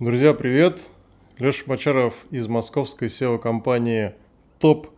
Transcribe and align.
Друзья, 0.00 0.32
привет! 0.32 0.90
Леша 1.38 1.64
Бочаров 1.66 2.14
из 2.30 2.46
московской 2.46 3.08
SEO-компании 3.08 4.14
Top 4.60 4.90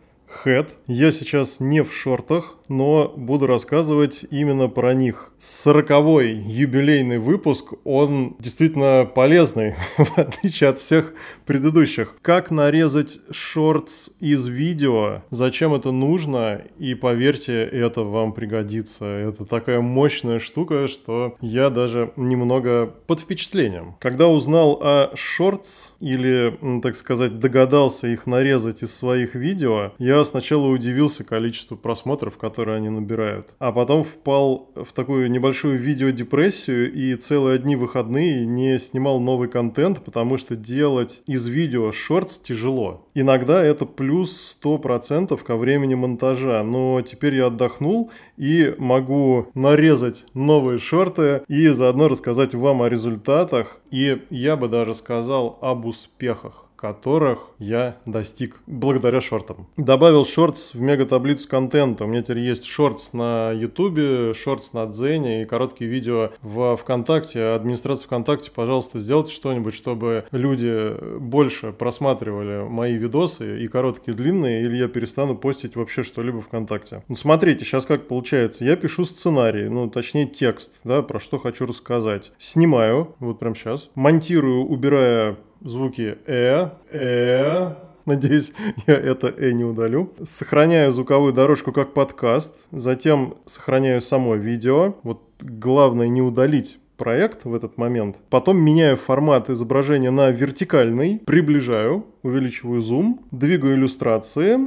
Head. 0.45 0.73
Я 0.87 1.11
сейчас 1.11 1.59
не 1.59 1.83
в 1.83 1.91
шортах, 1.91 2.59
но 2.71 3.13
буду 3.17 3.47
рассказывать 3.47 4.25
именно 4.31 4.69
про 4.69 4.95
них. 4.95 5.33
Сороковой 5.39 6.33
юбилейный 6.33 7.19
выпуск, 7.19 7.73
он 7.85 8.37
действительно 8.39 9.11
полезный, 9.13 9.75
в 9.99 10.17
отличие 10.17 10.71
от 10.71 10.79
всех 10.79 11.13
предыдущих. 11.45 12.15
Как 12.23 12.51
нарезать 12.51 13.19
шортс 13.33 14.11
из 14.21 14.47
видео, 14.47 15.23
зачем 15.31 15.75
это 15.75 15.91
нужно, 15.91 16.63
и 16.79 16.95
поверьте, 16.95 17.65
это 17.65 18.03
вам 18.03 18.33
пригодится. 18.33 19.05
Это 19.05 19.45
такая 19.45 19.81
мощная 19.81 20.39
штука, 20.39 20.87
что 20.87 21.37
я 21.41 21.71
даже 21.71 22.13
немного 22.15 22.87
под 22.87 23.21
впечатлением. 23.21 23.97
Когда 23.99 24.29
узнал 24.29 24.79
о 24.81 25.11
шортс, 25.17 25.95
или, 25.99 26.57
так 26.81 26.95
сказать, 26.95 27.41
догадался 27.41 28.07
их 28.07 28.27
нарезать 28.27 28.85
из 28.85 28.95
своих 28.95 29.35
видео, 29.35 29.93
я 29.99 30.23
сначала 30.23 30.69
удивился 30.69 31.25
количеству 31.25 31.77
просмотров, 31.77 32.39
которые 32.39 32.60
они 32.69 32.89
набирают, 32.89 33.55
а 33.59 33.73
потом 33.73 34.05
впал 34.05 34.71
в 34.75 34.93
такую 34.93 35.31
небольшую 35.31 35.79
видеодепрессию 35.79 36.93
и 36.93 37.15
целые 37.15 37.55
одни 37.55 37.77
выходные 37.77 38.45
не 38.45 38.79
снимал 38.79 39.21
новый 39.21 39.49
контент, 39.49 40.05
потому 40.05 40.37
что 40.37 40.57
делать 40.57 41.23
из 41.27 41.47
видео 41.47 41.93
шортс 41.93 42.39
тяжело. 42.39 43.07
Иногда 43.15 43.65
это 43.65 43.87
плюс 43.87 44.59
100% 44.63 45.37
ко 45.43 45.57
времени 45.57 45.95
монтажа, 45.95 46.63
но 46.63 47.01
теперь 47.03 47.37
я 47.37 47.47
отдохнул 47.47 48.11
и 48.37 48.75
могу 48.79 49.49
нарезать 49.55 50.25
новые 50.35 50.79
шорты 50.79 51.43
и 51.49 51.69
заодно 51.69 52.09
рассказать 52.09 52.55
вам 52.55 52.83
о 52.83 52.89
результатах 52.89 53.81
и 53.91 54.23
я 54.31 54.57
бы 54.57 54.69
даже 54.69 54.95
сказал 54.95 55.59
об 55.61 55.87
успехах 55.87 56.70
которых 56.81 57.51
я 57.59 57.99
достиг 58.07 58.61
благодаря 58.67 59.21
шортам. 59.21 59.69
Добавил 59.77 60.25
шортс 60.25 60.73
в 60.73 60.81
мега-таблицу 60.81 61.47
контента. 61.49 62.05
У 62.05 62.07
меня 62.07 62.23
теперь 62.23 62.39
есть 62.39 62.65
шортс 62.65 63.13
на 63.13 63.53
ютубе, 63.53 64.33
шортс 64.33 64.73
на 64.73 64.87
дзене 64.87 65.43
и 65.43 65.45
короткие 65.45 65.91
видео 65.91 66.31
в 66.41 66.77
ВКонтакте. 66.77 67.49
Администрация 67.49 68.07
ВКонтакте, 68.07 68.51
пожалуйста, 68.51 68.99
сделайте 68.99 69.33
что-нибудь, 69.33 69.75
чтобы 69.75 70.25
люди 70.31 70.95
больше 71.19 71.73
просматривали 71.73 72.67
мои 72.67 72.95
видосы 72.95 73.63
и 73.63 73.67
короткие, 73.67 74.15
и 74.15 74.17
длинные, 74.17 74.63
или 74.63 74.77
я 74.77 74.89
перестану 74.89 75.37
постить 75.37 75.77
вообще 75.77 76.03
что-либо 76.03 76.41
ВКонтакте. 76.41 77.03
Ну, 77.09 77.15
смотрите, 77.15 77.65
сейчас 77.65 77.85
как 77.85 78.09
получается. 78.09 78.65
Я 78.65 78.77
пишу 78.77 79.05
сценарий, 79.05 79.69
ну, 79.69 79.91
точнее 79.91 80.27
текст, 80.27 80.81
да, 80.85 81.03
про 81.03 81.21
что 81.21 81.39
хочу 81.39 81.67
рассказать. 81.67 82.33
Снимаю, 82.39 83.15
вот 83.19 83.39
прям 83.39 83.55
сейчас. 83.55 83.91
Монтирую, 83.95 84.65
убирая 84.65 85.37
звуки 85.61 86.19
э, 86.27 86.71
э, 86.91 87.75
Надеюсь, 88.07 88.53
я 88.87 88.95
это 88.95 89.29
«э» 89.29 89.53
не 89.53 89.65
удалю. 89.65 90.13
Сохраняю 90.23 90.91
звуковую 90.91 91.33
дорожку 91.33 91.73
как 91.73 91.95
подкаст, 91.95 92.67
затем 92.73 93.35
сохраняю 93.45 94.01
само 94.01 94.35
видео. 94.35 94.95
Вот 95.03 95.23
главное 95.41 96.09
не 96.09 96.23
удалить 96.23 96.79
проект 96.97 97.45
в 97.45 97.55
этот 97.55 97.79
момент. 97.79 98.17
Потом 98.29 98.59
меняю 98.59 98.97
формат 98.97 99.49
изображения 99.49 100.11
на 100.11 100.31
вертикальный, 100.31 101.19
приближаю, 101.25 102.05
увеличиваю 102.23 102.81
зум, 102.81 103.25
двигаю 103.31 103.77
иллюстрации, 103.77 104.59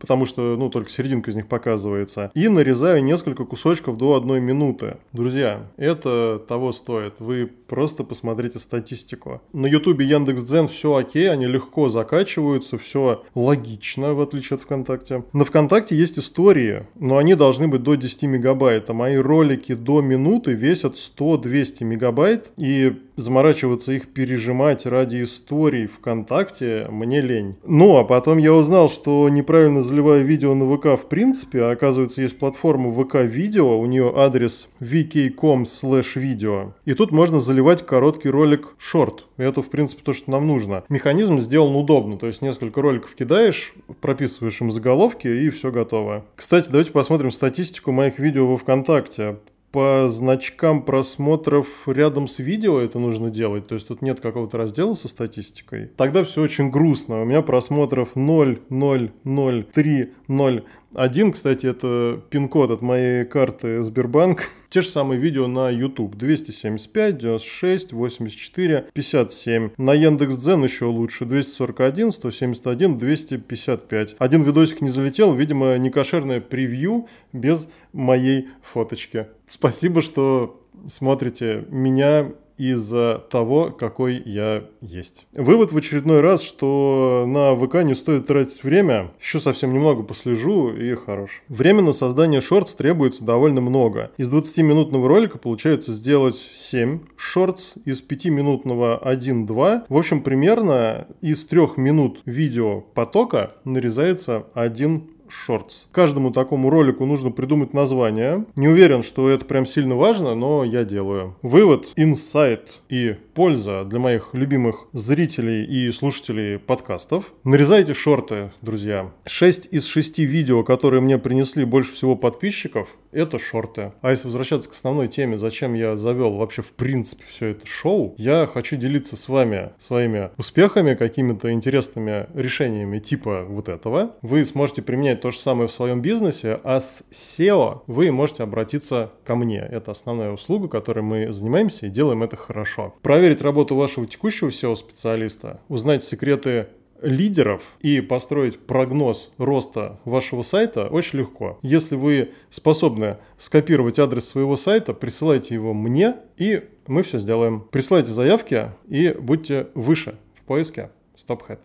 потому 0.00 0.26
что, 0.26 0.56
ну, 0.56 0.70
только 0.70 0.90
серединка 0.90 1.30
из 1.30 1.36
них 1.36 1.46
показывается. 1.46 2.32
И 2.34 2.48
нарезаю 2.48 3.04
несколько 3.04 3.44
кусочков 3.44 3.96
до 3.96 4.14
одной 4.14 4.40
минуты. 4.40 4.96
Друзья, 5.12 5.66
это 5.76 6.42
того 6.48 6.72
стоит. 6.72 7.14
Вы 7.18 7.46
просто 7.46 8.02
посмотрите 8.02 8.58
статистику. 8.58 9.42
На 9.52 9.66
ютубе 9.66 10.06
Яндекс.Дзен 10.06 10.66
все 10.66 10.96
окей, 10.96 11.30
они 11.30 11.46
легко 11.46 11.88
закачиваются, 11.88 12.78
все 12.78 13.22
логично, 13.34 14.14
в 14.14 14.20
отличие 14.20 14.56
от 14.56 14.62
ВКонтакте. 14.62 15.24
На 15.32 15.44
ВКонтакте 15.44 15.94
есть 15.94 16.18
истории, 16.18 16.86
но 16.98 17.18
они 17.18 17.34
должны 17.34 17.68
быть 17.68 17.82
до 17.82 17.94
10 17.94 18.22
мегабайт, 18.22 18.90
а 18.90 18.94
мои 18.94 19.16
ролики 19.16 19.74
до 19.74 20.00
минуты 20.00 20.52
весят 20.52 20.94
100-200 20.94 21.84
мегабайт, 21.84 22.50
и 22.56 22.94
заморачиваться 23.16 23.92
их 23.92 24.08
пережимать 24.08 24.86
ради 24.86 25.22
историй 25.22 25.86
ВКонтакте 25.86 26.86
мне 26.90 27.20
лень. 27.20 27.56
Ну, 27.66 27.98
а 27.98 28.04
потом 28.04 28.38
я 28.38 28.54
узнал, 28.54 28.88
что 28.88 29.28
неправильно 29.28 29.82
заливаю 29.90 30.24
видео 30.24 30.54
на 30.54 30.64
ВК 30.76 30.96
в 30.96 31.08
принципе, 31.08 31.62
а 31.62 31.72
оказывается 31.72 32.22
есть 32.22 32.38
платформа 32.38 32.92
ВК 32.92 33.16
Видео, 33.16 33.76
у 33.78 33.86
нее 33.86 34.12
адрес 34.16 34.68
vk.com 34.80 35.64
slash 35.64 36.14
video. 36.16 36.72
И 36.84 36.94
тут 36.94 37.10
можно 37.10 37.40
заливать 37.40 37.84
короткий 37.84 38.30
ролик 38.30 38.68
шорт. 38.78 39.26
Это, 39.36 39.62
в 39.62 39.68
принципе, 39.68 40.02
то, 40.04 40.12
что 40.12 40.30
нам 40.30 40.46
нужно. 40.46 40.84
Механизм 40.88 41.40
сделан 41.40 41.74
удобно, 41.74 42.18
то 42.18 42.28
есть 42.28 42.40
несколько 42.40 42.80
роликов 42.80 43.14
кидаешь, 43.16 43.74
прописываешь 44.00 44.60
им 44.60 44.70
заголовки 44.70 45.26
и 45.26 45.50
все 45.50 45.72
готово. 45.72 46.24
Кстати, 46.36 46.68
давайте 46.70 46.92
посмотрим 46.92 47.32
статистику 47.32 47.90
моих 47.90 48.20
видео 48.20 48.46
во 48.46 48.56
ВКонтакте 48.56 49.38
по 49.72 50.06
значкам 50.08 50.82
просмотров 50.82 51.66
рядом 51.86 52.28
с 52.28 52.38
видео 52.38 52.80
это 52.80 52.98
нужно 52.98 53.30
делать, 53.30 53.66
то 53.66 53.74
есть 53.74 53.88
тут 53.88 54.02
нет 54.02 54.20
какого-то 54.20 54.58
раздела 54.58 54.94
со 54.94 55.08
статистикой, 55.08 55.90
тогда 55.96 56.24
все 56.24 56.42
очень 56.42 56.70
грустно. 56.70 57.22
У 57.22 57.24
меня 57.24 57.42
просмотров 57.42 58.16
0, 58.16 58.60
0, 58.68 59.12
0, 59.24 59.64
3, 59.72 60.12
0, 60.28 60.64
один, 60.94 61.30
кстати, 61.30 61.68
это 61.68 62.20
пин-код 62.30 62.72
от 62.72 62.82
моей 62.82 63.24
карты 63.24 63.80
Сбербанк. 63.82 64.50
Те 64.70 64.80
же 64.80 64.88
самые 64.88 65.20
видео 65.20 65.46
на 65.46 65.70
YouTube. 65.70 66.16
275, 66.16 67.16
96, 67.18 67.92
84, 67.92 68.86
57. 68.92 69.70
На 69.76 69.94
Яндекс.Дзен 69.94 70.64
еще 70.64 70.86
лучше. 70.86 71.26
241, 71.26 72.10
171, 72.10 72.98
255. 72.98 74.16
Один 74.18 74.42
видосик 74.42 74.80
не 74.80 74.88
залетел. 74.88 75.32
Видимо, 75.34 75.78
некошерное 75.78 76.40
превью 76.40 77.06
без 77.32 77.68
моей 77.92 78.48
фоточки. 78.60 79.28
Спасибо, 79.60 80.00
что 80.00 80.58
смотрите 80.86 81.66
меня 81.68 82.32
из-за 82.56 83.22
того, 83.28 83.70
какой 83.70 84.22
я 84.24 84.64
есть. 84.80 85.26
Вывод 85.34 85.70
в 85.70 85.76
очередной 85.76 86.22
раз, 86.22 86.42
что 86.42 87.26
на 87.26 87.54
ВК 87.54 87.82
не 87.82 87.92
стоит 87.94 88.24
тратить 88.24 88.64
время. 88.64 89.12
Еще 89.20 89.38
совсем 89.38 89.74
немного 89.74 90.02
послежу 90.02 90.74
и 90.74 90.94
хорош. 90.94 91.42
Время 91.48 91.82
на 91.82 91.92
создание 91.92 92.40
шортс 92.40 92.72
требуется 92.74 93.22
довольно 93.22 93.60
много. 93.60 94.12
Из 94.16 94.32
20-минутного 94.32 95.06
ролика 95.06 95.36
получается 95.36 95.92
сделать 95.92 96.36
7 96.36 97.00
шортс, 97.16 97.74
из 97.84 98.02
5-минутного 98.02 98.98
1-2. 99.04 99.82
В 99.90 99.96
общем, 99.98 100.22
примерно 100.22 101.06
из 101.20 101.44
3 101.44 101.60
минут 101.76 102.22
видео 102.24 102.80
потока 102.80 103.52
нарезается 103.64 104.46
один 104.54 105.10
Shorts. 105.30 105.86
Каждому 105.92 106.30
такому 106.30 106.70
ролику 106.70 107.06
нужно 107.06 107.30
придумать 107.30 107.72
название. 107.72 108.44
Не 108.56 108.68
уверен, 108.68 109.02
что 109.02 109.28
это 109.28 109.44
прям 109.44 109.66
сильно 109.66 109.96
важно, 109.96 110.34
но 110.34 110.64
я 110.64 110.84
делаю. 110.84 111.36
Вывод, 111.42 111.88
инсайт 111.96 112.80
и 112.88 113.16
польза 113.34 113.84
для 113.84 113.98
моих 113.98 114.30
любимых 114.32 114.86
зрителей 114.92 115.64
и 115.64 115.90
слушателей 115.92 116.58
подкастов. 116.58 117.32
Нарезайте 117.44 117.94
шорты, 117.94 118.52
друзья. 118.60 119.12
6 119.26 119.68
из 119.70 119.86
6 119.86 120.18
видео, 120.18 120.62
которые 120.62 121.00
мне 121.00 121.18
принесли 121.18 121.64
больше 121.64 121.92
всего 121.92 122.16
подписчиков, 122.16 122.88
это 123.12 123.38
шорты. 123.38 123.92
А 124.02 124.10
если 124.10 124.26
возвращаться 124.26 124.68
к 124.68 124.72
основной 124.72 125.08
теме, 125.08 125.38
зачем 125.38 125.74
я 125.74 125.96
завел 125.96 126.34
вообще 126.34 126.62
в 126.62 126.72
принципе 126.72 127.24
все 127.28 127.46
это 127.48 127.66
шоу, 127.66 128.14
я 128.18 128.46
хочу 128.46 128.76
делиться 128.76 129.16
с 129.16 129.28
вами 129.28 129.70
своими 129.78 130.30
успехами, 130.36 130.94
какими-то 130.94 131.52
интересными 131.52 132.26
решениями 132.34 132.98
типа 132.98 133.44
вот 133.48 133.68
этого. 133.68 134.16
Вы 134.22 134.44
сможете 134.44 134.82
применять 134.82 135.19
то 135.20 135.30
же 135.30 135.38
самое 135.38 135.68
в 135.68 135.72
своем 135.72 136.02
бизнесе, 136.02 136.58
а 136.64 136.80
с 136.80 137.04
SEO 137.10 137.82
вы 137.86 138.10
можете 138.10 138.42
обратиться 138.42 139.12
ко 139.24 139.36
мне. 139.36 139.58
Это 139.58 139.92
основная 139.92 140.32
услуга, 140.32 140.68
которой 140.68 141.00
мы 141.00 141.32
занимаемся 141.32 141.86
и 141.86 141.90
делаем 141.90 142.22
это 142.22 142.36
хорошо. 142.36 142.94
Проверить 143.02 143.42
работу 143.42 143.76
вашего 143.76 144.06
текущего 144.06 144.48
SEO-специалиста, 144.48 145.60
узнать 145.68 146.04
секреты 146.04 146.68
лидеров 147.02 147.62
и 147.80 148.00
построить 148.00 148.58
прогноз 148.58 149.32
роста 149.38 149.98
вашего 150.04 150.42
сайта 150.42 150.86
очень 150.86 151.20
легко. 151.20 151.58
Если 151.62 151.96
вы 151.96 152.32
способны 152.50 153.18
скопировать 153.38 153.98
адрес 153.98 154.28
своего 154.28 154.56
сайта, 154.56 154.92
присылайте 154.92 155.54
его 155.54 155.74
мне, 155.74 156.16
и 156.36 156.68
мы 156.86 157.02
все 157.02 157.18
сделаем. 157.18 157.66
Присылайте 157.70 158.10
заявки 158.10 158.72
и 158.88 159.14
будьте 159.18 159.68
выше 159.74 160.18
в 160.34 160.42
поиске 160.44 160.90
StopHead. 161.16 161.58